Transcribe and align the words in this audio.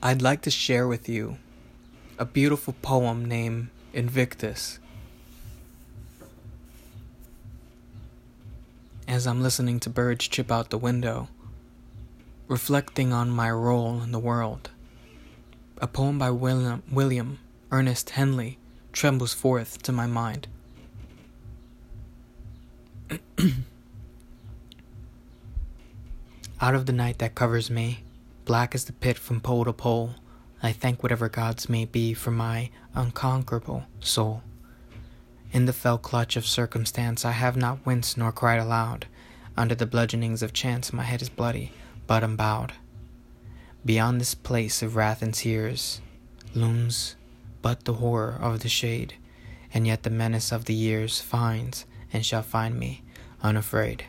I'd 0.00 0.22
like 0.22 0.42
to 0.42 0.50
share 0.50 0.86
with 0.86 1.08
you 1.08 1.38
a 2.18 2.24
beautiful 2.24 2.76
poem 2.82 3.24
named 3.24 3.70
Invictus. 3.92 4.78
As 9.08 9.26
I'm 9.26 9.42
listening 9.42 9.80
to 9.80 9.90
birds 9.90 10.28
chip 10.28 10.52
out 10.52 10.70
the 10.70 10.78
window, 10.78 11.26
reflecting 12.46 13.12
on 13.12 13.28
my 13.28 13.50
role 13.50 14.00
in 14.00 14.12
the 14.12 14.20
world, 14.20 14.70
a 15.78 15.88
poem 15.88 16.16
by 16.16 16.30
William, 16.30 16.84
William 16.92 17.40
Ernest 17.72 18.10
Henley 18.10 18.56
trembles 18.92 19.34
forth 19.34 19.82
to 19.82 19.90
my 19.90 20.06
mind. 20.06 20.46
Out 26.60 26.76
of 26.76 26.86
the 26.86 26.92
night 26.92 27.18
that 27.18 27.34
covers 27.34 27.68
me, 27.68 28.04
black 28.48 28.74
as 28.74 28.86
the 28.86 28.92
pit 28.94 29.18
from 29.18 29.42
pole 29.42 29.66
to 29.66 29.72
pole, 29.74 30.14
I 30.62 30.72
thank 30.72 31.02
whatever 31.02 31.28
gods 31.28 31.68
may 31.68 31.84
be 31.84 32.14
for 32.14 32.30
my 32.30 32.70
unconquerable 32.94 33.84
soul. 34.00 34.42
In 35.52 35.66
the 35.66 35.74
fell 35.74 35.98
clutch 35.98 36.34
of 36.34 36.46
circumstance, 36.46 37.26
I 37.26 37.32
have 37.32 37.58
not 37.58 37.84
winced 37.84 38.16
nor 38.16 38.32
cried 38.32 38.58
aloud. 38.58 39.06
Under 39.54 39.74
the 39.74 39.86
bludgeonings 39.86 40.42
of 40.42 40.54
chance, 40.54 40.94
my 40.94 41.02
head 41.02 41.20
is 41.20 41.28
bloody, 41.28 41.72
but 42.06 42.24
I'm 42.24 42.36
bowed. 42.36 42.72
Beyond 43.84 44.18
this 44.18 44.34
place 44.34 44.82
of 44.82 44.96
wrath 44.96 45.20
and 45.20 45.34
tears 45.34 46.00
looms 46.54 47.16
but 47.60 47.84
the 47.84 47.94
horror 47.94 48.38
of 48.40 48.60
the 48.60 48.70
shade, 48.70 49.12
and 49.74 49.86
yet 49.86 50.04
the 50.04 50.10
menace 50.10 50.52
of 50.52 50.64
the 50.64 50.74
years 50.74 51.20
finds 51.20 51.84
and 52.14 52.24
shall 52.24 52.42
find 52.42 52.78
me 52.78 53.02
unafraid. 53.42 54.06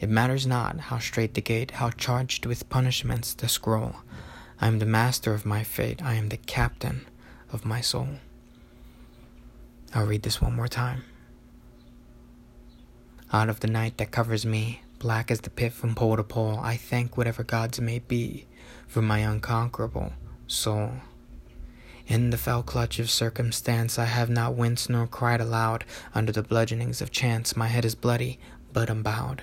It 0.00 0.08
matters 0.08 0.46
not 0.46 0.80
how 0.80 0.98
strait 0.98 1.34
the 1.34 1.42
gate, 1.42 1.72
how 1.72 1.90
charged 1.90 2.46
with 2.46 2.70
punishments 2.70 3.34
the 3.34 3.48
scroll. 3.48 3.96
I 4.58 4.66
am 4.66 4.78
the 4.78 4.86
master 4.86 5.34
of 5.34 5.44
my 5.44 5.62
fate, 5.62 6.02
I 6.02 6.14
am 6.14 6.30
the 6.30 6.38
captain 6.38 7.06
of 7.52 7.66
my 7.66 7.82
soul. 7.82 8.08
I'll 9.94 10.06
read 10.06 10.22
this 10.22 10.40
one 10.40 10.56
more 10.56 10.68
time. 10.68 11.04
Out 13.30 13.50
of 13.50 13.60
the 13.60 13.68
night 13.68 13.98
that 13.98 14.10
covers 14.10 14.46
me, 14.46 14.80
black 14.98 15.30
as 15.30 15.42
the 15.42 15.50
pit 15.50 15.72
from 15.72 15.94
pole 15.94 16.16
to 16.16 16.22
pole, 16.24 16.58
I 16.62 16.76
thank 16.76 17.16
whatever 17.16 17.42
gods 17.42 17.78
may 17.78 17.98
be 17.98 18.46
for 18.86 19.02
my 19.02 19.18
unconquerable 19.18 20.14
soul. 20.46 20.92
In 22.06 22.30
the 22.30 22.38
fell 22.38 22.62
clutch 22.62 22.98
of 22.98 23.10
circumstance, 23.10 23.98
I 23.98 24.06
have 24.06 24.30
not 24.30 24.56
winced 24.56 24.88
nor 24.88 25.06
cried 25.06 25.40
aloud. 25.40 25.84
Under 26.14 26.32
the 26.32 26.42
bludgeonings 26.42 27.00
of 27.00 27.10
chance, 27.10 27.54
my 27.54 27.68
head 27.68 27.84
is 27.84 27.94
bloody, 27.94 28.40
but 28.72 28.90
I'm 28.90 29.02
bowed. 29.02 29.42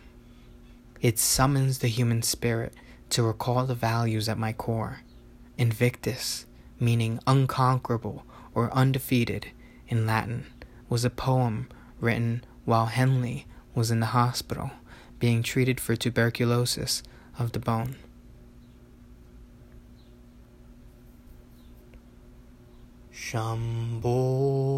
It 1.01 1.17
summons 1.17 1.79
the 1.79 1.87
human 1.87 2.21
spirit 2.21 2.73
to 3.09 3.23
recall 3.23 3.65
the 3.65 3.73
values 3.73 4.29
at 4.29 4.37
my 4.37 4.53
core. 4.53 5.01
Invictus, 5.57 6.45
meaning 6.79 7.19
unconquerable 7.25 8.23
or 8.53 8.71
undefeated 8.71 9.47
in 9.87 10.05
Latin, 10.05 10.45
was 10.89 11.03
a 11.03 11.09
poem 11.09 11.67
written 11.99 12.43
while 12.65 12.85
Henley 12.85 13.47
was 13.73 13.89
in 13.89 13.99
the 13.99 14.07
hospital 14.07 14.71
being 15.17 15.41
treated 15.41 15.79
for 15.79 15.95
tuberculosis 15.95 17.01
of 17.39 17.51
the 17.51 17.59
bone. 17.59 17.95
Shambho 23.11 24.70